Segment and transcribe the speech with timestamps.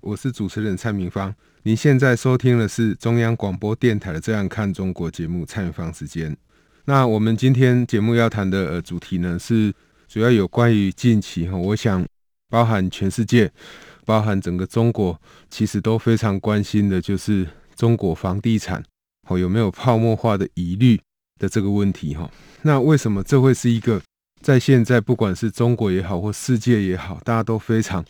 [0.00, 1.34] 我是主持人蔡明芳。
[1.62, 6.34] 您现在收听的是中央广播电台的《这样看中国》节目，蔡明芳时间。
[6.86, 9.72] 那我们今天节目要谈的主题呢，是
[10.08, 12.04] 主要有关于近期哈，我想
[12.48, 13.52] 包含全世界，
[14.06, 17.46] 包含整个中国，其实都非常关心的，就是
[17.76, 18.82] 中国房地产
[19.28, 20.98] 哦有没有泡沫化的疑虑
[21.38, 22.30] 的这个问题哈。
[22.62, 24.00] 那为什么这会是一个
[24.40, 28.02] 在现在不管是中国也好，或世界也好，大家都非常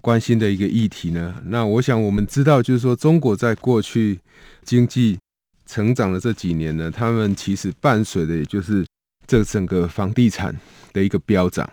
[0.00, 1.34] 关心的一个议题呢？
[1.46, 4.18] 那我想我们知道，就是说中国在过去
[4.64, 5.18] 经济
[5.66, 8.84] 成长的这几年呢，他们其实伴随的也就是
[9.26, 10.58] 这整个房地产
[10.92, 11.68] 的一个飙涨。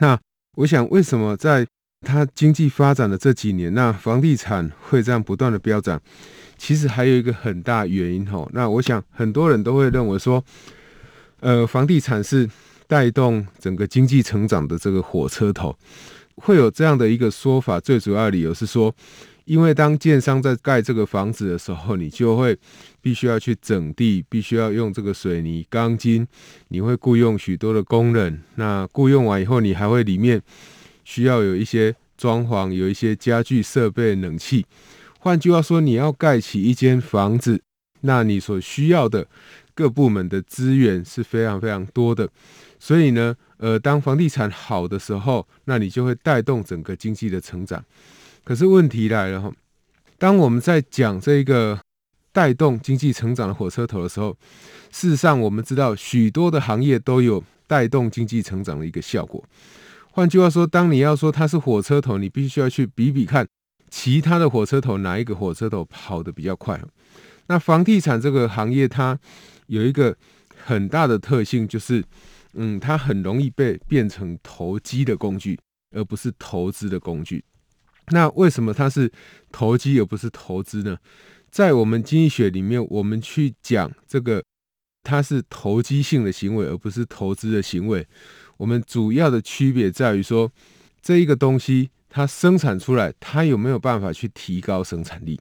[0.00, 0.18] 那
[0.56, 1.66] 我想，为什么在
[2.06, 6.00] 它经济发展的这几年，那房地产会这样不断的飙涨？
[6.56, 8.48] 其实还有一个很大原因吼。
[8.52, 10.44] 那我想很多人都会认为说，
[11.40, 12.48] 呃，房地产是
[12.86, 15.76] 带动整个经济成长的这个火车头。
[16.40, 18.94] 会有这样的一个说法，最主要的理由是说，
[19.44, 22.56] 因为当建商在盖这个房子的时候，你就会
[23.00, 26.26] 必须要去整地，必须要用这个水泥、钢筋，
[26.68, 28.42] 你会雇佣许多的工人。
[28.56, 30.40] 那雇佣完以后，你还会里面
[31.04, 34.66] 需要有一些装潢，有一些家具、设备、冷气。
[35.20, 37.60] 换句话说，你要盖起一间房子，
[38.02, 39.26] 那你所需要的
[39.78, 42.28] 各部门的资源是非常非常多的。
[42.80, 47.84] 所以呢，呃，当房地产好的时候，那你就会带动整个经济的成长。
[48.42, 49.52] 可是问题来了哈，
[50.18, 51.78] 当我们在讲这个
[52.32, 54.36] 带动经济成长的火车头的时候，
[54.90, 59.44] 事实上我们知道许多的行业都有带动经济成长的一个效果。
[60.10, 63.46] 换句话说，当你要说它是火车头，你必须要去比比看
[63.88, 66.80] 其他的火车头哪一个火车头跑得比较快。
[67.46, 69.18] 那房地产这个行业它
[69.68, 70.14] 有一个
[70.54, 72.04] 很大的特性，就是。
[72.54, 75.56] 嗯，它很容易被变成投机的工具，
[75.94, 77.44] 而不是投资的工具。
[78.08, 79.12] 那为什么它是
[79.52, 80.96] 投机而不是投资呢？
[81.50, 84.42] 在我们经济学里面，我们去讲这个，
[85.04, 88.08] 它是投机性的行为，而不是投资的行为。
[88.56, 90.50] 我们主要的区别在于说，
[91.02, 95.38] 这一个东西它生产出来，它有没有办法去提高生产力？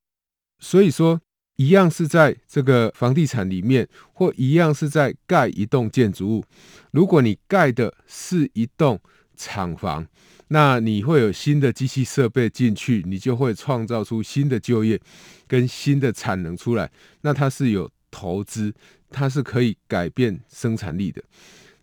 [0.60, 1.22] 所以说。
[1.58, 6.46] 一样是在这个房地产里面，或一样是在盖一栋建筑物。
[6.92, 9.00] 如果你盖的是一栋
[9.36, 10.08] 厂房，
[10.50, 15.00] 那你会有新的机器设备进去，你就会创造出新的就业
[15.48, 16.90] 跟新的产能出来。
[17.22, 18.74] 那它是有投资，
[19.10, 21.22] 它是可以改变生产力的。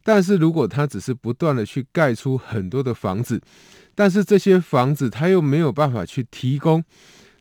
[0.04, 3.42] 但是如果它只是不断的去盖出很多的房子，
[3.94, 6.84] 但是这些房子它又没有办法去提供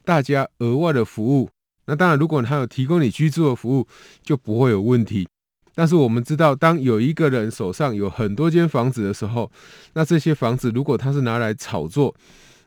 [0.03, 1.49] 大家额外的服务。
[1.85, 3.87] 那当然，如果他有提供你居住的服务，
[4.21, 5.27] 就不会有问题。
[5.75, 9.51] 但是我们知道，当有一个人手上有很多间房子的时候，
[9.93, 12.15] 那这些房子如果他是拿来炒作，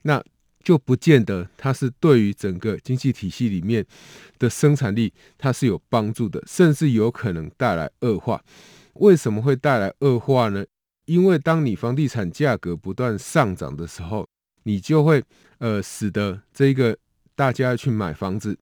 [0.03, 0.23] 那
[0.65, 3.87] 就不见得他是对于整个经济体系里面
[4.41, 8.43] 的生产力它是有帮助的，甚至有可能带来恶化。
[8.95, 10.65] 为什么会带来恶化呢？
[11.05, 14.27] 因为当你房地产价格不断上涨的时候，
[14.65, 15.23] 你就会
[15.59, 16.99] 呃使得这个
[17.37, 18.59] 大家去买房子。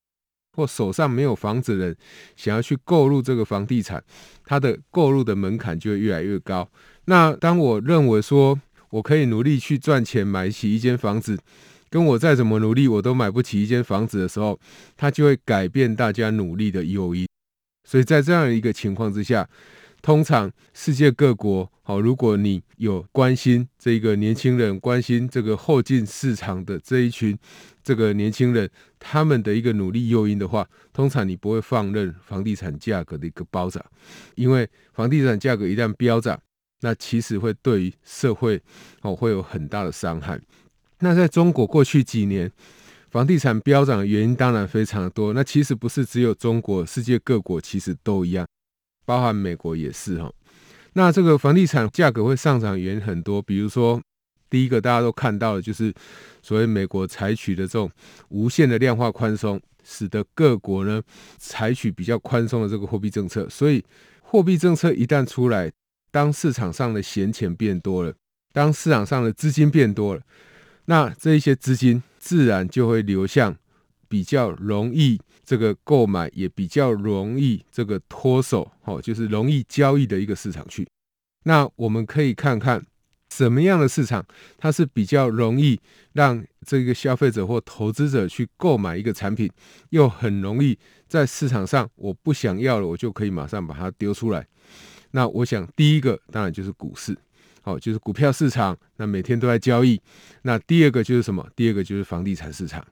[0.54, 1.96] 或手上没有房子的人
[2.36, 4.02] 想要去购入这个房地产，
[4.44, 6.68] 他的购入的门槛就会越来越高。
[7.06, 8.58] 那当我认为说
[8.90, 11.38] 我可以努力去赚钱买起一间房子，
[11.90, 14.58] 跟我再怎么努力我都买不起一间房子的时候，
[14.96, 17.26] 他就会改变大家努力的诱因。
[17.86, 19.46] 所以在这样一个情况之下，
[20.04, 27.38] 通常世界各国，好，如果你有关心这个年轻人，关心这个后进市场的这一群。
[27.82, 28.68] 这个年轻人
[28.98, 33.82] 他们的一个努力诱因的话，通常你不会放任房地产价格的一个暴涨，
[34.34, 36.38] 因为房地产价格一旦飙涨，
[36.82, 38.60] 那其实会对于社会
[39.00, 40.38] 哦会有很大的伤害。
[40.98, 42.52] 那在中国过去几年，
[43.10, 48.46] 房地产飙涨的原因当然非常的多，那其实不是只有中国，世界各国其实都一样，
[49.04, 50.32] 包含美国也是哈。
[50.94, 54.00] 那这个房地产价格会上涨原因很多，比如说。
[54.50, 55.92] 第一个大家都看到的，就是
[56.40, 57.90] 所谓美国采取的这种
[58.28, 61.02] 无限的量化宽松，使得各国呢
[61.38, 63.48] 采取比较宽松的这个货币政策。
[63.48, 63.84] 所以
[64.20, 65.72] 货币政策一旦出来，
[66.12, 68.14] 当市场上的闲钱变多了，
[68.52, 70.22] 当市场上的资金变多了，
[70.84, 73.56] 那这一些资金自然就会流向
[74.08, 80.86] 比较容易这个购买，也比较容易这个脱手，哦，就是容易交易的一个市场去。
[81.44, 82.84] 那我们可以看看
[83.30, 84.24] 什么样的市场，
[84.56, 85.78] 它是比较容易
[86.12, 89.50] 让这个消费者或投资者去购买一个产品，
[89.90, 94.46] 又很容易在市场上我不想要了，我就可以马上把它丢出来。
[95.10, 97.16] 那我想第一个当然就是股市。
[97.62, 99.98] 好，就是股票市场，那每天都在交易。
[100.42, 101.48] 那第二个就是什么？
[101.56, 102.86] 第二个就是房地产市场。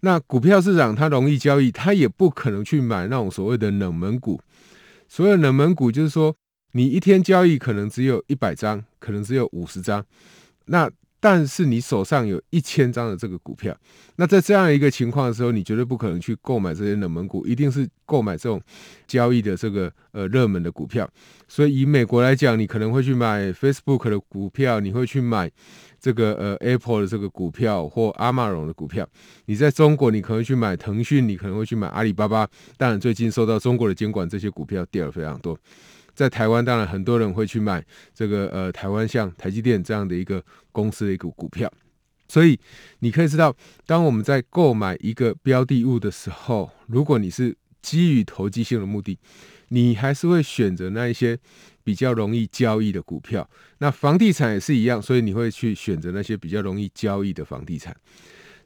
[0.00, 4.40] 那股票市场它容易交易，它也不可能去买那种所谓的冷门股。
[5.08, 6.34] 所谓冷门股，就是说
[6.72, 10.04] 你一天交易可能只有一百张，可能只有五十张。
[10.66, 10.90] 那
[11.20, 13.76] 但是你手上有一千张的这个股票，
[14.16, 18.62] 那在这样一个情况的时候，你绝对不可能去购买这些冷门股，一定是购买这种
[19.08, 21.10] 交易的这个呃热门的股票。
[21.48, 25.50] 所以以美国来讲，你可能会去买 Facebook 的股票，你会去买
[26.00, 29.08] 这个呃 Apple 的这个股票或阿玛荣的股票。
[29.46, 32.48] 你在中国，你可能去买腾讯，你可能会去买阿里巴巴。
[32.76, 35.58] 当然，最近受到中国的监管，这些股票跌了非常多。
[36.14, 40.42] 在台湾，当然很多人会去买这个呃，台湾像台积电这样的一个
[40.72, 41.72] 公司的一个股票。
[42.28, 42.58] 所以
[42.98, 43.54] 你可以知道，
[43.86, 49.18] 当我们在购买一个标的物的时候，如果你是基于投机性的目的，
[49.68, 51.38] 你还是会选择那一些
[51.88, 53.48] 比较容易交易的股票。
[53.78, 57.96] 那房地产也是一样，所以你会去选择那些比较容易交易的房地产。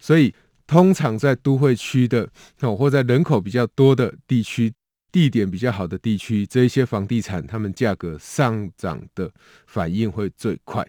[0.01, 0.35] 所以
[0.67, 2.29] 通常在都会区的，
[2.59, 4.73] 或在人口比较多的地区。
[5.13, 9.31] 地点比较好的地区，这一些房地产，他们价格上涨的
[9.67, 10.83] 反应会最快。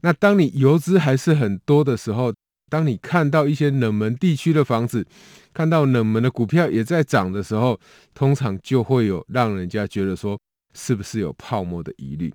[0.00, 2.34] 那当你游资还是很多的时候，
[2.68, 5.06] 当你看到一些冷门地区的房子，
[5.54, 7.78] 看到冷门的股票也在涨的时候，
[8.12, 10.36] 通常就会有让人家觉得说，
[10.74, 12.32] 是不是有泡沫的疑虑？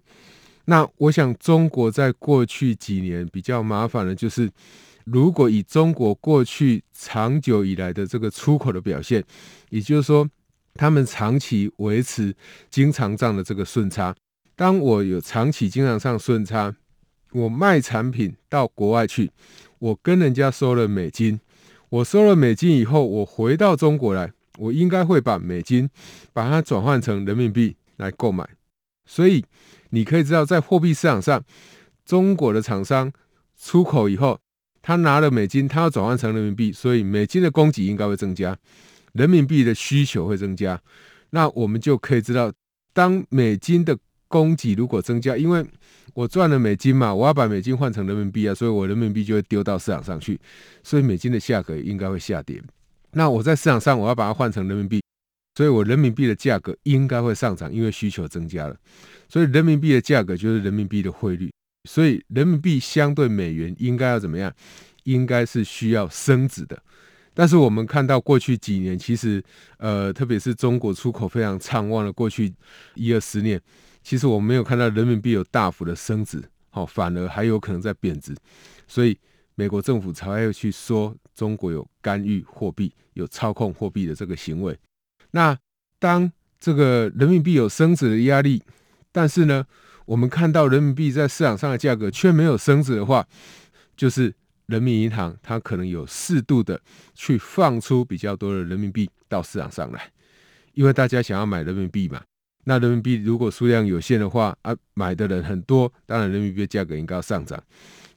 [0.66, 4.50] 那我想，中国在过去几年比较麻烦的就是，
[5.06, 9.24] 如果以中国过去长久以来的这个出口的表现，
[9.69, 10.30] 也就是说。
[10.80, 12.36] 他们长期维持
[12.69, 14.16] 经常账的这个顺差。
[14.56, 16.72] 当我有长期经常账顺差，
[17.31, 19.31] 我卖产品到国外去，
[19.80, 21.39] 我跟人家收了美金，
[21.89, 25.89] 我收了美金以后，我回到中国来，我应该会把美金
[26.31, 28.47] 把它转换成人民币来购买。
[29.05, 29.44] 所以
[29.89, 31.44] 你可以知道，在货币市场上，
[32.05, 33.11] 中国的厂商
[33.61, 34.39] 出口以后，
[34.81, 38.57] 他拿了美金，他要转换成人民币，所以美金的供给应该会增加。
[39.13, 40.79] 人民币的需求会增加，
[41.31, 42.51] 那我们就可以知道，
[42.94, 43.97] 当美金的
[44.27, 45.65] 供给如果增加，因为
[46.13, 50.39] 我赚了美金嘛，我要把美金换成人民币啊，所以我人民币就会丢到市场上去，
[50.83, 52.61] 所以美金的价格应该会下跌。
[53.11, 55.01] 那我在市场上我要把它换成人民币，
[55.57, 58.77] 所以我人民币的价格应该会上涨，因为需求增加了，
[59.27, 61.51] 所以人民币的价格就是人民币的汇率，
[61.89, 64.54] 所以人民币相对美元应该要怎么样？
[65.06, 66.80] 应该是需要升值的。
[67.33, 69.44] 但是我们看到过去几年，其实，
[69.80, 72.53] 呃，特别是中国出口非常畅旺的过去
[72.94, 73.60] 一二十年，
[74.03, 76.39] 其实我们没有看到人民币有大幅的升值，
[76.69, 78.36] 好，反而还有可能在贬值，
[78.88, 79.18] 所以
[79.56, 84.77] 美国政府才会去说中国有干预货币、有操控货币的这个行为。
[85.31, 85.57] 那
[86.00, 88.63] 当这个人民币有升值的压力，
[89.12, 89.65] 但是呢，
[90.06, 93.27] 我们看到人民币在市场上的价格却没有升值的话，
[93.95, 94.33] 就是。
[94.68, 96.81] 人民银行它可能有适度的
[97.15, 100.12] 去放出比较多的人民币到市场上来，
[100.74, 102.22] 因为大家想要买人民币嘛。
[102.65, 107.57] 那人民币如果数量有限的话，啊，买的人很多，当然人民币的价格应该要上涨。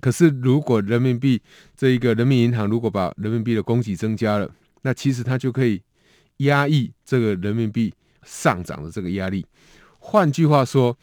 [0.01, 1.41] 可是如果人民币
[1.77, 4.51] 这一个人民银行如果把人民币的供给增加了，
[4.83, 5.81] 那其实它就可以
[6.41, 7.93] 压抑这个人民币
[8.23, 9.47] 上涨的这个压力。
[9.99, 10.97] 换句话说，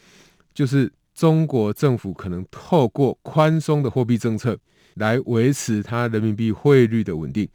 [0.53, 4.57] 就是中国政府可能透过宽松的货币政策。
[4.99, 7.47] 来维持它人民币汇率的稳定，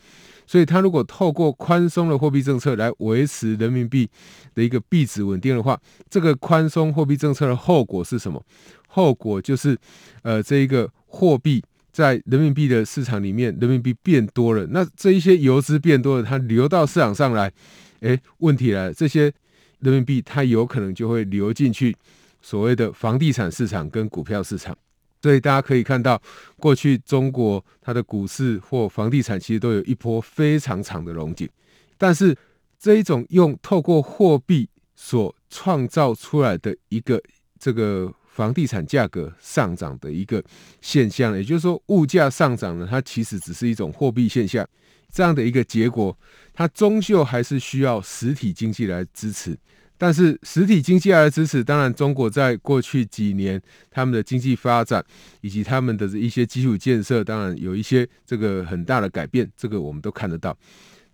[0.46, 4.08] 所以它如果透过宽松的货币政策来维持人民币
[4.54, 5.76] 的一个币值稳定的话，
[6.08, 8.40] 这个宽松货币政策的后果是什么？
[8.86, 9.76] 后果就是，
[10.22, 11.60] 呃，这一个货币
[11.92, 17.52] 在人民币的市场里面，人民币变多了，那这一些游资变多了，它流到市场上来，
[18.00, 19.32] 诶，问题来了，这些
[19.80, 21.94] 人民币它有可能就会流进去
[22.40, 24.76] 所谓的房地产市场跟股票市场。
[25.20, 26.20] 所以大家可以看到，
[26.56, 31.48] 过去中国它的股市或房地产其实都有一波非常长的荣景，
[31.96, 32.36] 但是
[32.78, 37.22] 这一种用透过货币所创造出来的一个
[37.60, 40.42] 这个房地产价格上涨的一个
[40.80, 44.66] 现象，也就是说物价上涨呢，它其实只是一种货币现象，
[45.12, 46.16] 这样的一个结果，
[46.54, 49.56] 它终究还是需要实体经济来支持。
[49.98, 55.04] 但是实体经济来支持，当然中国在过去几年他们的经济发展
[55.42, 60.56] 以及他们的一些基础建设，当然有一些这个很大的改变，这个我们都看得到。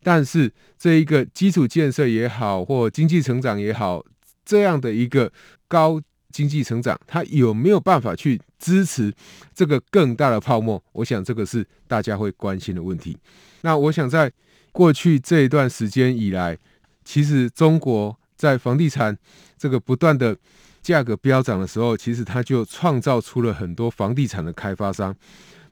[0.03, 4.03] 但是这一个基础建设也好，或经济成长也好，
[4.45, 5.31] 这样的一个
[5.67, 9.13] 高经济成长，它有没有办法去支持
[9.55, 10.83] 这个更大的泡沫？
[10.93, 13.17] 我想这个是大家会关心的问题。
[13.63, 14.31] 那我想在
[14.73, 16.57] 过去这一段时间以来，
[17.05, 19.17] 其实中国在房地产
[19.57, 20.37] 这个不断的
[20.83, 25.15] 价格飙涨的时候，其实它就创造出了很多房地产的开发商。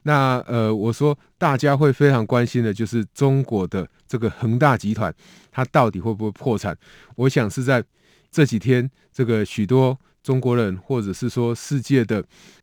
[0.03, 5.13] 那呃，我说大家会非常关心的就是中国的这个恒大集团，
[5.51, 6.77] 它到底会不会破产？
[7.15, 7.83] 我想是在
[8.31, 9.97] 这几天，这个许多
[10.27, 12.21] 中国人或者是说世界的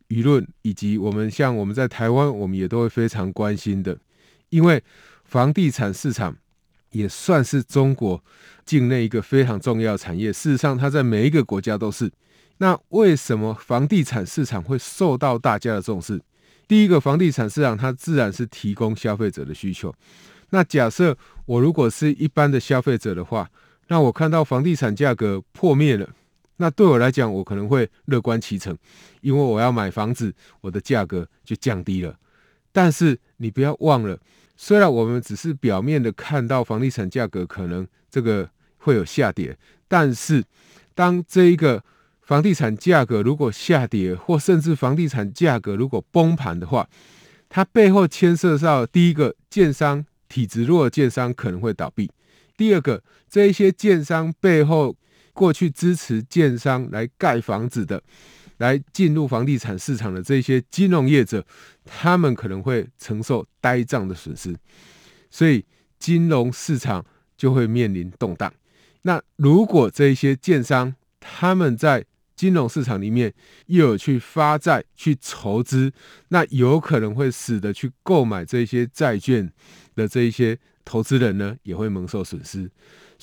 [0.09, 3.97] 舆论，以及我们像我们在台湾，我们也都会非常关心的，
[4.51, 4.85] 因为
[5.25, 6.37] 房地产市场
[6.91, 8.23] 也算是中国
[8.67, 10.31] 境内一个非常重要产业。
[10.31, 12.13] 事实上，它在每一个国家都是。
[12.59, 16.21] 那为什么房地产市场会受到大家的重视？
[16.69, 19.95] 第一个，房地产市场它自然是提供消费者的需求。
[20.51, 21.17] 那假设
[21.47, 23.49] 我如果是一般的消费者的话，
[23.89, 26.07] 那我看到房地产价格破灭了，
[26.57, 28.77] 那对我来讲，我可能会乐观其成，
[29.21, 32.17] 因为我要买房子，我的价格就降低了。
[32.73, 34.19] 但是你不要忘了，
[34.57, 39.57] 虽然我们只是表面的看到房地产价格可能这个会有下跌，
[39.89, 40.45] 但是
[40.95, 41.83] 当这一个
[42.23, 46.89] 房地产价格如果下跌，或甚至房地产价格如果崩盘的话，
[47.49, 52.09] 它背后牵涉到第一个，建商体质弱的建商可能会倒闭；
[52.57, 54.97] 第二个，这一些建商背后
[55.35, 58.03] 过去支持建商来盖房子的，
[58.57, 61.45] 来进入房地产市场的这些金融业者，
[61.85, 64.57] 他们可能会承受呆账的损失，
[65.31, 65.63] 所以
[65.99, 67.05] 金融市场
[67.37, 68.51] 就会面临动荡。
[69.03, 73.33] 那如果这一些建商他们在金融市场里面
[73.67, 75.93] 又有去发债、去筹资，
[76.29, 79.53] 那有可能会使得去购买这些债券
[79.95, 82.71] 的这一些投资人呢，也会蒙受损失。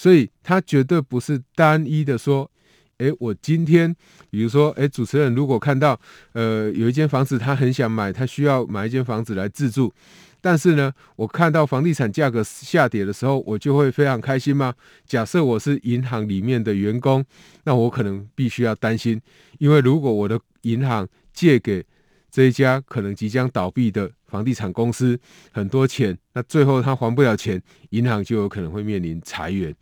[0.01, 2.50] 所以，他绝对不是单一的说，
[2.98, 3.96] 诶，我今天，
[4.31, 6.00] 比如说，诶，主持人如果看到，
[6.34, 9.93] 呃，有一间房子，他很想买，他需要买一间房子来自住。
[10.41, 14.74] 但是呢，我看到房地产价格下跌的时候，我就会非常开心吗？
[15.05, 17.24] 假设我是银行里面的员工，
[17.65, 19.22] 那我可能必须要担心，
[19.60, 21.86] 因为如果我的银行借给
[22.31, 25.19] 这一家可能即将倒闭的房地产公司
[25.51, 29.75] 很多钱，那最后他还不了钱，银行就有可能会面临裁员。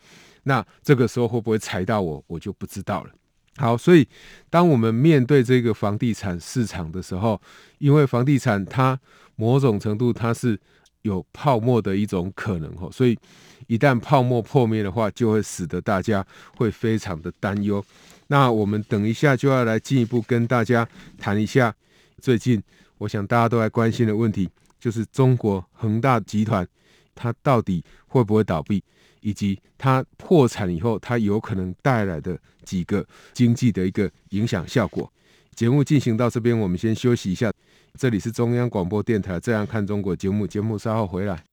[0.43, 3.11] 那这个时候会不会裁到我，我就不知道了。
[3.57, 4.07] 好，所以
[4.49, 7.39] 当我们面对这个房地产市场的时候，
[7.77, 8.99] 因为房地产它
[9.35, 10.57] 某种程度它是
[11.03, 13.19] 有泡沫的一种可能哈，所以
[13.67, 16.25] 一旦泡沫破灭的话，就会使得大家
[16.55, 17.83] 会非常的担忧。
[18.27, 20.87] 那我们等一下就要来进一步跟大家
[21.17, 21.75] 谈一下
[22.19, 22.61] 最近
[22.99, 24.47] 我想大家都在关心的问题，
[24.79, 26.67] 就是中国恒大集团
[27.15, 28.83] 它到底会不会倒闭，
[29.21, 35.11] 以及它破产以后它有可能带来的几个经济的一个影响效果。
[35.55, 37.51] 节目进行到这边，我们先休息一下。
[37.97, 41.43] 这里是中央广播电台《这样看中国》节目，节目稍后回来。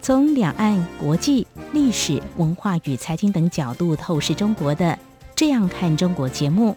[0.00, 4.86] 从两岸、国际、历史文化与财经等角度透视中国的
[5.36, 6.76] 《这样看中国》节目，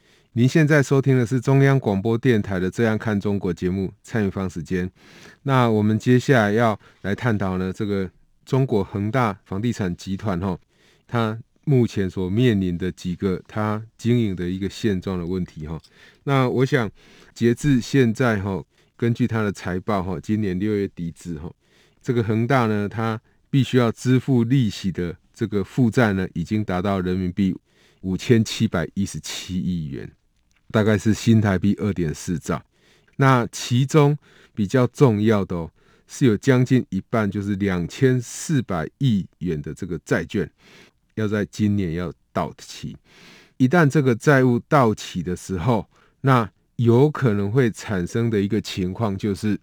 [0.33, 4.89] 您现在收听的是中央广播电台的《这样看中国》节目，参与方时间。
[5.43, 8.09] 那我们接下来要来探讨呢，这个
[8.45, 10.57] 中国恒大房地产集团哈，
[11.05, 15.77] 它目前所面临的几个它经营的一个现状的问题哈。
[16.23, 16.89] 那我想
[17.33, 18.63] 截至现在哈，
[18.95, 21.51] 根据它的财报哈，今年六月底止哈，
[22.01, 23.19] 这个恒大呢，它
[23.49, 25.17] 必须要支付利息的。
[25.33, 27.53] 这个负债呢，已经达到人民币
[28.01, 30.09] 五千七百一十七亿元，
[30.71, 32.59] 大概是新台币二点四兆。
[33.17, 34.17] 那其中
[34.55, 35.69] 比较重要的哦，
[36.07, 40.49] 是有将近一半，就是两千四百亿元的这个债券，
[41.13, 42.97] 要在今年要到期。
[43.57, 45.87] 一旦这个债务到期的时候，
[46.21, 49.59] 那有可能会产生的一个情况就是，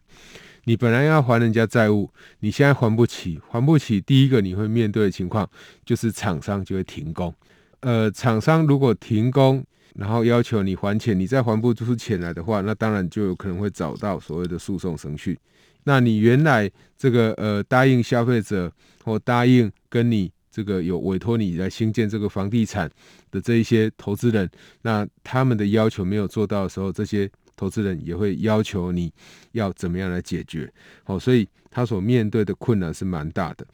[0.64, 5.48] 你本来要还人家债务，你现在还不起，还不起，第一个你会面对的情况
[5.84, 7.34] 就是厂商就会停工。
[7.80, 9.64] 呃，厂商如果停工，
[9.98, 15.36] 然后要求你还钱，你再还不出钱来的话，那当然就有可能会找到所谓的诉讼程序。
[15.82, 18.72] 那你原来这个呃答应消费者
[19.04, 22.88] 或答应跟你这个有委托你来兴建这个房地产
[23.32, 24.48] 的这一些投资人，
[24.82, 29.12] 那他们的要求没有做到的时候，这些投资人也会要求你
[29.52, 30.72] 要怎么样来解决。
[31.02, 33.66] 好，所以他所面对的困难是蛮大的。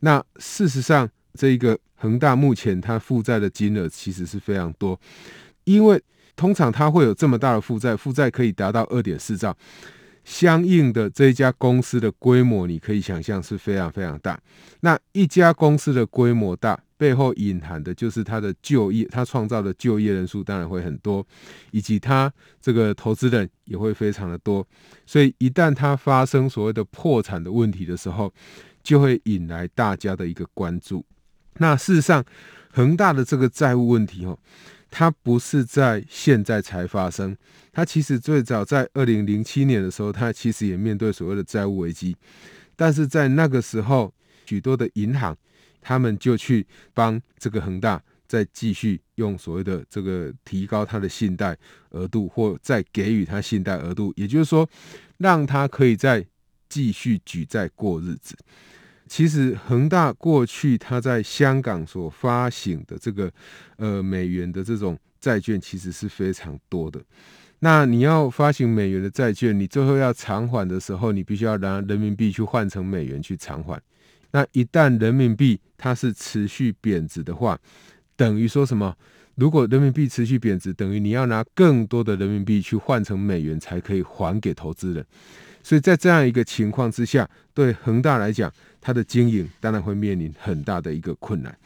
[0.00, 4.98] 那事实上，这一个恒大目前他负债的金额其实是非常多，
[5.68, 6.02] 因为
[6.34, 9.54] 通常他会有这么大的负债，负债可以达到二点四兆。
[10.24, 14.38] 相应的这一家公司的规模，你可以想象是非常非常大。
[14.80, 21.26] 那一家公司的规模大，背后隐含的就是它的就业，它创造的就业人数当然会很多，
[21.70, 24.66] 以及它这个投资人也会非常的多。
[25.06, 28.32] 所以一旦它发生所谓的破产的问题的时候，
[28.82, 31.04] 就会引来大家的一个关注。
[31.58, 32.22] 那事实上，
[32.72, 34.38] 恒大的这个债务问题，哦。
[34.90, 37.36] 它不是在现在才发生，
[37.72, 42.16] 它其实最早在二零零七年的时候，它其实也面对所谓的债务危机，
[42.74, 44.12] 但是在那个时候，
[44.46, 45.36] 许多的银行
[45.80, 51.56] 他们就去帮这个恒大再继续用所谓的这个提高它的信贷
[51.90, 54.68] 额度，或再给予它信贷额度，也就是说，
[55.18, 56.26] 让它可以再
[56.68, 58.36] 继续举债过日子。
[59.08, 63.32] 其实恒大过去它在香港所发行的这个
[63.76, 67.00] 呃美元的这种债券，其实是非常多的。
[67.60, 73.80] 那你要发行美元的债券，你最后要偿还的时候，你必须要拿人民币去换成美元去偿还。
[74.30, 77.58] 那一旦人民币它是持续贬值的话，
[78.14, 78.94] 等于说什么？
[79.34, 85.04] 如果人民币持续贬值，等于你要拿更多的人民币去换成美元才可以还给投资人。
[85.62, 91.56] 所以在这样一个情况之下，对恒大来讲，它的经营当然会面临很大的一个困难。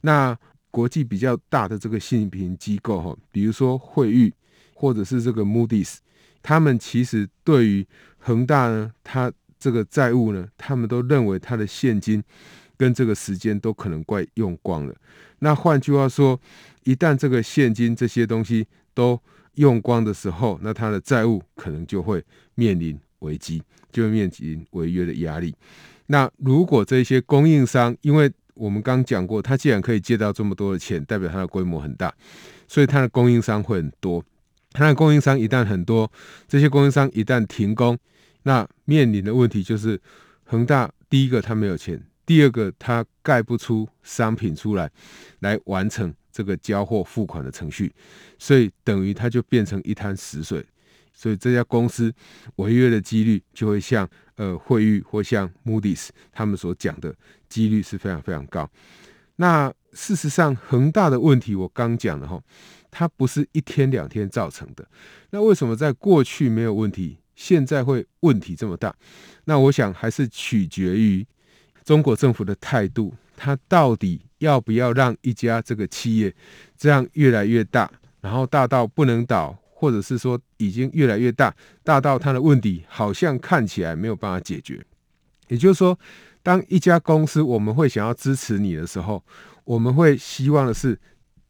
[0.00, 0.36] 那
[0.70, 4.32] 国际比较大的这个信评机构哈，比如说惠誉
[4.74, 5.96] 或者是这个 Moody's，
[6.42, 7.86] 他们其实对于
[8.18, 12.22] 恒大呢，它这个债务呢，他们都认为它的现金
[12.76, 14.94] 跟这个时间都可能快用光了。
[15.40, 16.40] 那换句话说，
[16.84, 19.20] 一旦这个现金这些东西都
[19.56, 25.54] 用光的时候，那它的债务可能就会面临危机，就会面临违约的压力。
[26.12, 32.12] 那如果这些供应商，因为我们刚讲过，他既然可以借到这么多的钱，代表他的规模很大，
[32.68, 34.22] 所以他的供应商会很多。
[34.72, 36.12] 他的供应商一旦很多，
[36.46, 37.98] 这些供应商一旦停工，
[38.42, 39.98] 那面临的问题就是，
[40.44, 44.90] 恒大第一个他没有钱，第二个他盖不出商品出来，
[45.40, 47.90] 来完成这个交货付款的程序，
[48.38, 50.62] 所以等于他就变成一滩死水。
[51.14, 52.12] 所以这家公司
[52.56, 57.14] 违约的几率就会像呃惠誉或像 Moody's 他们所讲的
[57.48, 58.68] 几率是非常非常高。
[59.36, 62.40] 那事实上，恒大的问题我刚讲了哈，
[62.90, 64.86] 它不是一天两天造成的。
[65.30, 68.94] 那为什么在过去没有问题，现在会问题这么大？
[69.44, 71.26] 那我想还是取决于
[71.84, 76.34] 中国政府的态度，它到底要不要让一家这个企业
[76.76, 77.90] 这样越来越大，
[78.20, 79.58] 然后大到不能倒。
[79.82, 84.80] 或者是说已经越来越大，大到它的问题好像看起来没有办法解决。
[85.48, 85.98] 也就是说，
[86.40, 89.20] 当一家公司我们会想要支持你的时候，
[89.64, 90.96] 我们会希望的是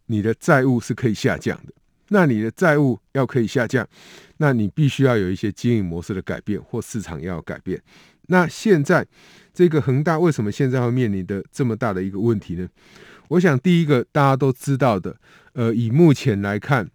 [0.06, 1.74] 你的债务是可以下降的。
[2.08, 3.86] 那你的债务要可以下降，
[4.38, 7.78] 那你必须要有一些经营模式的改变，或市场要改变。
[8.28, 9.06] 那现在
[9.52, 12.66] 这个恒大为什么现在会面临的这么大的一个问题呢？
[13.28, 15.18] 我想第一个大家都知道的，
[15.52, 16.88] 呃，以目前来看，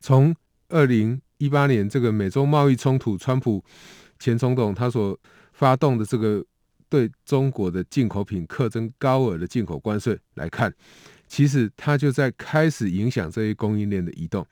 [0.00, 0.34] 从
[0.68, 3.64] 二零一八年这个美中贸易冲突，川普
[4.18, 5.18] 前总统他所
[5.52, 6.44] 发动的这个
[6.88, 10.72] 对中国的进口品课征高额的进口关税来看，
[11.26, 14.46] 其实他就在开始影响这些供应链的移动。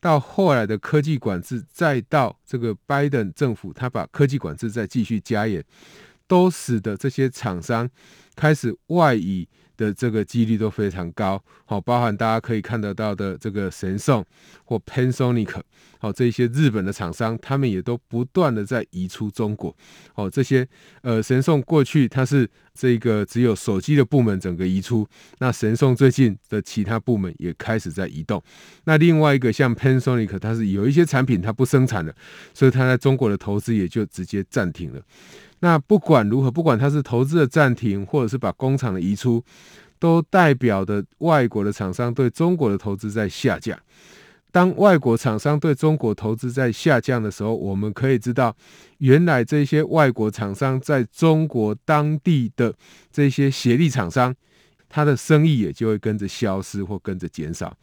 [0.00, 5.62] 到后来的科技管制，再到这个拜登政府他把科技管制再继续加严，
[6.26, 7.88] 都使得这些厂商
[8.34, 9.46] 开始外移。
[9.80, 14.22] 的这个几率都非常高，好，包含大家可以看得到的这个神送
[14.66, 15.58] 或 Panasonic，
[15.98, 19.74] 好，这些日本的厂商，他们也都不断的在移出中国，
[20.14, 20.68] 哦，这些
[21.00, 28.42] 呃神送过去它是这个只有手机的部门整个移出，那神送最近的其他部门也开始在移动，
[28.84, 32.14] 那另外一个像 Panasonic，它是有一些产品它不生产了，
[32.52, 35.00] 所以它在中国的投资也就直接暂停了。
[35.60, 39.44] 那不管如何，不管它是投资的暂停，或者是把工厂的移出，
[39.98, 43.78] 都代表的外国的厂商对中国的投资在下降。
[44.52, 48.56] 当外国厂商对中国投资在下降的时候，我们可以知道，
[48.98, 52.74] 原来这些外国厂商在中国当地的
[53.12, 54.34] 这些协力厂商，
[54.88, 57.76] 他的生意也就会跟着消失或跟着减少。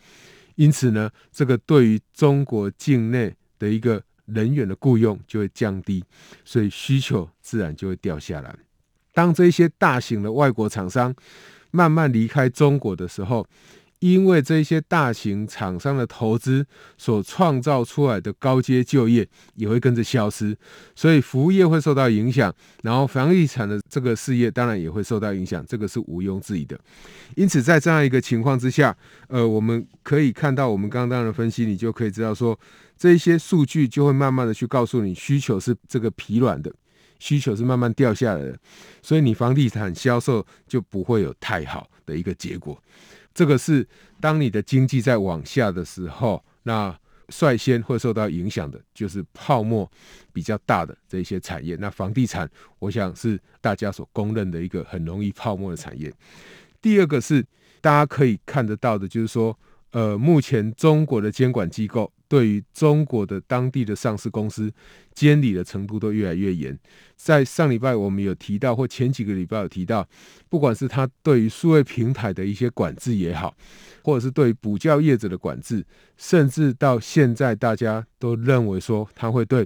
[0.56, 6.04] 因此呢，这个对于中国境内的一个人员的雇佣就会降低，
[6.46, 8.56] 所以需求自然就会掉下来。
[9.14, 11.14] 当这些大型的外国厂商
[11.72, 13.48] 慢慢离开中国的时候，
[14.00, 16.66] 因为这些大型厂商的投资
[16.98, 20.56] 所创造出来的高阶就业也会跟着消失，
[20.96, 26.80] 所以服务业会受到影响，然后房地产的这个事业当然也会受到影响，这个是毋庸置疑的。
[27.36, 28.96] 因此，在这样一个情况之下，
[29.30, 32.58] 呃，我们可以看到我们刚刚的分析，你就可以知道说，
[32.96, 36.72] 这些数据就会慢慢的去告诉你，需求是这个疲软的，
[37.18, 38.56] 需求是慢慢掉下来的，
[39.02, 42.80] 所以你房地产销售就不会有太好的一个结果。
[43.38, 43.88] 这个是
[44.20, 49.88] 当你的经济在往下的时候，那率先会受到影响的，就是泡沫
[50.34, 51.76] 比较大的这些产业。
[51.80, 56.12] 那房地产，我想是大家所公认的一个很容易泡沫的产业。
[56.82, 57.46] 第二个是
[57.80, 59.56] 大家可以看得到的，就是说，
[59.92, 62.12] 呃，目前中国的监管机构。
[62.30, 64.70] 对于中国的当地的上市公司
[65.14, 66.78] 监理的程度都越来越严。
[67.16, 70.06] 在上礼拜我们有提到，或前几个礼拜有提到，
[70.50, 73.56] 不管是他对于数位平台的一些管制也好，
[74.04, 75.86] 或者是对补教业者的管制，
[76.18, 79.66] 甚至到现在大家都认为说他会对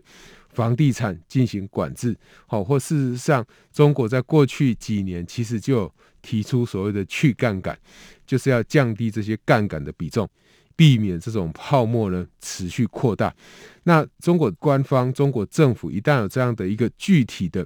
[0.53, 2.17] 房地产进行管制。
[2.47, 7.77] 好，或事实上，中国在过去几年其实就提出所谓的去杠杆，
[8.25, 10.29] 就是要降低这些杠杆的比重。
[10.73, 13.31] 避免这种泡沫呢持续扩大。
[13.83, 17.63] 那中国官方、中国政府一旦有这样的一个具体的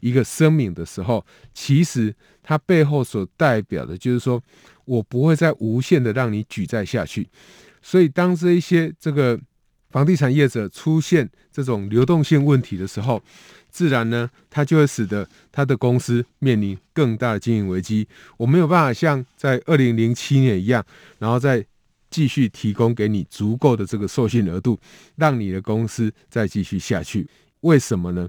[0.00, 4.42] 一个声明的时候，其实它背后所代表的就是说，
[4.84, 7.28] 我不会再无限的让你举债下去。
[7.80, 9.38] 所以，当这一些这个
[9.90, 13.22] 房地产业者出现这种流动性问题的时候，
[13.70, 18.06] 自然呢，它就会使得他的公司面临更大的经营危机。
[18.36, 20.84] 我没有办法像在二零零七年一样，
[21.18, 21.64] 然后再
[22.10, 24.78] 继续提供给你足够的这个授信额度，
[25.16, 27.26] 让你的公司再继续下去。
[27.60, 28.28] 为什么呢？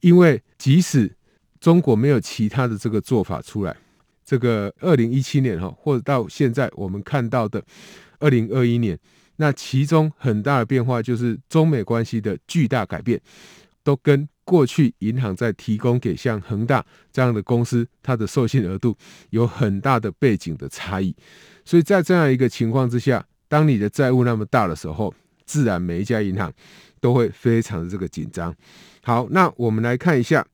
[0.00, 1.10] 因为即使
[1.60, 3.74] 中国没有其他的这个做法出来，
[4.24, 7.62] 这个二零一七年哈，或者到现在我们看到的
[8.18, 8.98] 二零二一年，
[9.36, 13.20] 那其中很大的变化就是中美关系的巨大改变，
[13.82, 18.96] 都跟过去银行在提供给像恒大这样的公司它的授信额度
[19.30, 21.14] 有很大的背景的差异。
[21.64, 25.14] 所以在这样一个情况之下，当你的债务那么大的时候，
[25.46, 26.52] 自然每一家银行
[27.00, 28.54] 都会非常的这个紧张。
[29.02, 30.46] 好，那我们来看一下，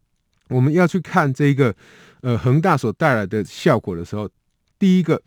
[0.48, 1.74] 我们要去看这个
[2.22, 4.28] 呃恒大所带来的效果的时候，
[4.78, 5.20] 第一个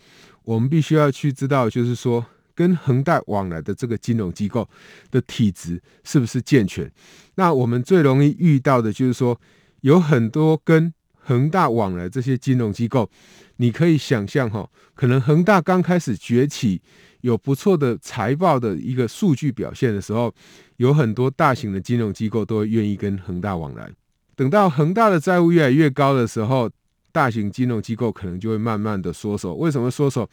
[0.44, 4.68] 我们必须要去知道，就是说跟恒大往来的这个金融机构
[5.12, 6.92] 的体质是不是健全。
[7.36, 9.40] 那我们最容易遇到的就是说，
[9.82, 13.10] 有很多跟恒大往来这些金融机构。
[13.58, 16.82] 你可以想象哈，可能恒大刚开始崛起，
[17.22, 20.34] 有不错的财报的一个数据表现的时候，
[20.78, 23.90] 有很多大型的金融机构都会愿意跟恒大往来。
[24.36, 26.70] 等到恒大的债务越来越高的时候，
[27.14, 29.54] 大型金融机构可能就会慢慢的缩手。
[29.54, 30.30] 为什么缩手？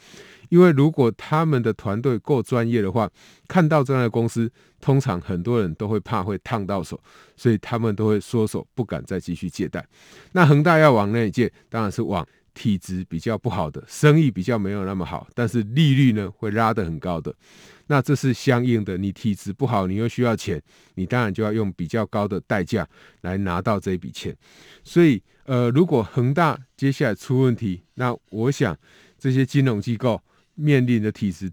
[0.48, 3.08] 因为如果他们的团队够专业的话，
[3.46, 6.98] 看到这样的公司，通常很多人都会怕会烫到手，
[7.36, 9.86] 所以他们都会缩手，不敢再继续借贷。
[10.32, 11.52] 那恒大要往那里借？
[11.68, 12.26] 当然是往。
[12.54, 17.34] 体质比较不好的，生意比较没有那么好，但是利率呢会拉得很高的，
[17.86, 18.96] 那这是相应的。
[18.98, 20.60] 你体质不好，你又需要钱，
[20.94, 22.86] 你当然就要用比较高的代价
[23.22, 24.36] 来拿到这一笔钱。
[24.84, 28.76] 所以，呃，如果恒大接下来出问题，那我想
[29.18, 30.22] 这些金融机构
[30.54, 31.50] 面临的体质。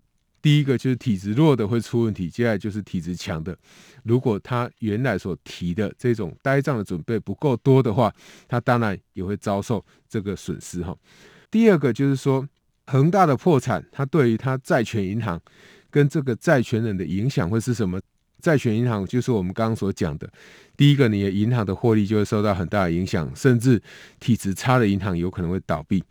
[0.47, 3.53] 第一个就是体质弱的会出问题，接下来就是体质强的。
[4.03, 8.09] 如果他原来所提的这种呆账的准备不够多的话，
[8.47, 10.95] 他当然也会遭受这个损失哈。
[11.51, 12.47] 第二个就是说，
[12.85, 15.37] 恒大的破产，它对于它债权银行
[15.91, 17.99] 跟这个债权人的影响会是什么？
[18.39, 20.31] 债权银行就是我们刚刚所讲的，
[20.77, 23.81] 第一个，你的银行的获利就会受到很大的影响，甚至
[24.19, 26.01] 体质差的银行有可能会倒闭。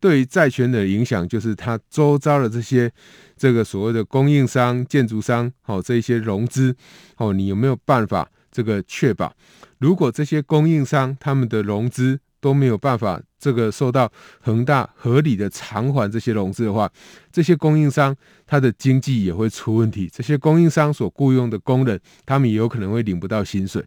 [0.00, 2.90] 对于债权的影响，就是它周遭的这些
[3.36, 6.74] 这个所谓的供应商、建筑商，好，这些融资，
[7.18, 9.32] 哦，你有没有办法这个确保？
[9.78, 14.10] 如果这些供应商他们的融资都没有办法这个受到
[14.40, 16.90] 恒大合理的偿还这些融资的话，
[17.30, 20.10] 这些供应商他的经济也会出问题。
[20.10, 23.84] 这些供应商所雇佣的工人，他们也有可能会领不到薪水，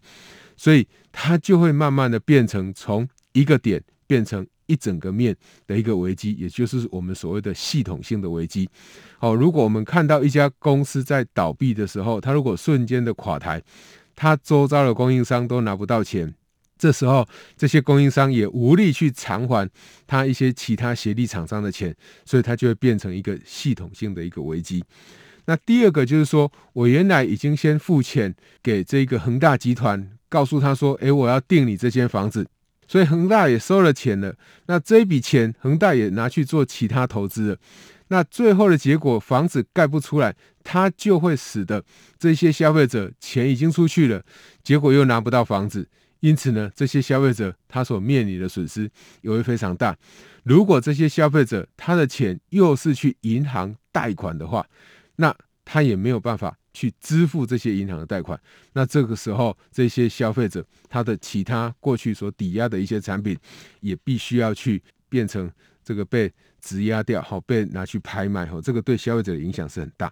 [0.56, 4.46] 所以它就会慢慢的变成从一个点变成。
[4.74, 5.36] 一整个面
[5.68, 8.68] 的一个危机，也就是我们所谓的系统性的危机。
[9.20, 13.62] 好，如果我们看到一家公司在倒闭的时候，它如果瞬间的垮台，
[14.16, 16.34] 它周遭的供应商都拿不到钱。
[16.76, 19.70] 这时候，这些供应商也无力去偿还
[20.06, 24.84] 他一些其他协力厂商的钱，所以它就会变成一个系统性的一个危机。
[25.46, 32.48] 那第二个就是说，我原来已经先付钱给这个恒大集团，告诉他说：“诶，我要订你这间房子。”
[32.88, 34.36] 所以恒大也收了钱了。
[34.68, 37.58] 那这一笔钱，恒大也拿去做其他投资了。
[38.10, 41.84] 那最后的结果，房子盖不出来，它就会使得
[42.20, 44.24] 这些消费者钱已经出去了，
[44.64, 45.88] 结果又拿不到房子。
[46.20, 48.90] 因此呢，这些消费者他所面临的损失
[49.22, 49.98] 也会非常大。
[50.44, 54.66] 如果这些消费者他的钱又是去银行贷款的话，
[55.18, 58.40] 那他也没有办法去支付这些银行的贷款。
[58.74, 63.38] 那这个时候，这些消费者他的其他过去所抵押的一些产品，
[63.82, 65.50] 也必须要去变成
[65.84, 70.12] 这个被质押掉，好被拿去拍卖，好这个对消费者的影响是很大。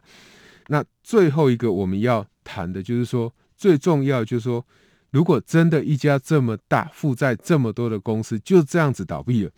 [0.68, 4.66] 那最后一个我们要谈的就是说，最重要就是说。
[5.14, 9.52] 如果真的一家这么大、负债这么多的公司就这样子倒闭了，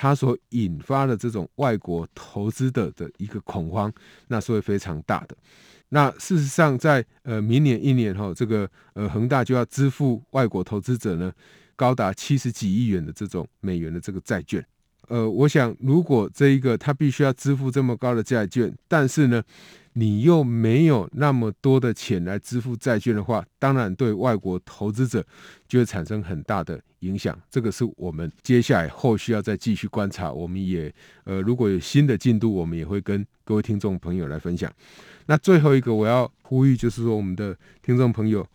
[0.00, 3.92] 它所引发的这种外国投资的的一个恐慌，
[4.28, 5.36] 那是会非常大的。
[5.88, 11.32] 那事实上，在呃明年一年后，这个呃恒大就要支付外国投资者呢
[11.74, 14.64] 高达七十几亿元的这种美元的这个债券。
[15.08, 19.42] 呃，我想如果这一个他必须要支付这么高的债券，但是呢，
[19.94, 25.24] 你又没有那么多的钱来支付债券的话，当然对外国投资者
[25.66, 27.38] 就会产生很大的影响。
[27.50, 30.30] 这个是我们接下来后续要再继续观察。
[30.30, 30.94] 我们也
[31.24, 34.70] 呃，如果有新的进度，我们也会跟各位听众朋友来分享。
[35.24, 38.46] 那最后一个我要呼吁，就是说我们的听众朋友，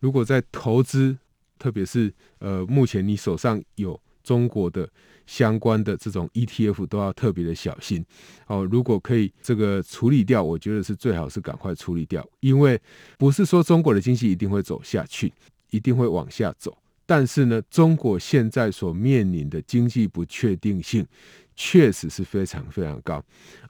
[0.00, 1.16] 如果在投资，
[1.58, 4.86] 特别是呃，目前你手上有中国的。
[5.26, 8.04] 相关的这种 ETF 都要特别的小心
[8.46, 8.64] 哦。
[8.64, 12.80] 如果可以这个处理掉，我觉得是最好是赶快处理掉，因为
[13.18, 15.32] 不是说中国的经济一定会走下去，
[15.70, 16.76] 一定会往下走。
[17.04, 21.06] 但是呢，中国现在所面临的经济不确定性
[21.54, 23.22] 确实是非常非常高，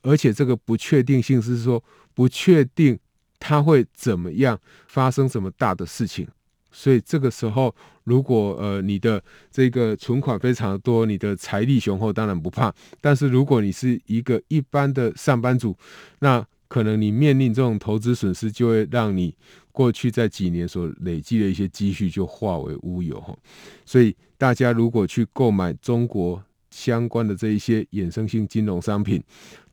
[0.02, 1.82] 而且这个不确定性是说
[2.14, 2.98] 不确定
[3.40, 6.28] 它会怎么样发生什么大的事情。
[6.72, 12.74] 所以这个时候，如果呃你的这个存款非常多，你的财力雄厚，当然不怕。
[13.00, 15.76] 但是如果你是一个一般的上班族，
[16.20, 19.34] 那可能你面临这种投资损失，就会让你
[19.70, 23.36] 过去在几年所累积的一些积蓄就化为乌有哈。
[23.84, 29.22] 所以大家如果去购买中国相关的这一些衍生性金融商品，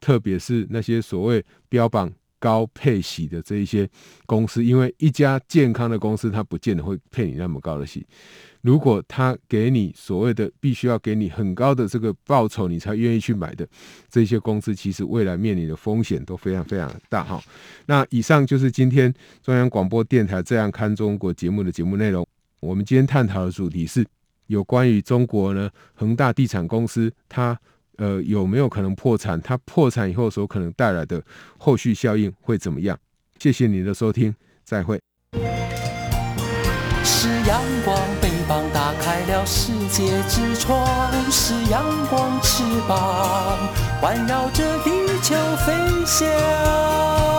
[0.01, 2.11] 特别是那些所谓标榜。
[2.39, 3.87] 高配息的这一些
[4.25, 8.05] 公司，因为一家健康的公司，它不见得会配你那么高的息。
[8.61, 13.65] 如果他给你所谓的必须要给你很高的这个报酬，你才愿意去买的
[14.09, 17.41] 这些公司，其实未来面临的风险都非常非常大哈。
[17.85, 22.27] 那以上就是今天中央广播电台这样看中国节目的节目内容。
[22.59, 24.05] 我们今天探讨的主题是
[24.47, 27.57] 有关于中国呢恒大地产公司它。
[27.99, 29.39] 呃，有没有可能破产？
[29.41, 31.21] 它破产以后所可能带来的
[31.57, 32.97] 后续效应会怎么样？
[33.37, 34.33] 谢谢您的收听，
[34.63, 34.99] 再会。
[37.03, 43.57] 是阳光，翅膀打开了世界之窗；是阳光，翅膀
[43.99, 44.89] 环绕着地
[45.21, 45.35] 球
[45.65, 45.73] 飞
[46.05, 47.38] 翔。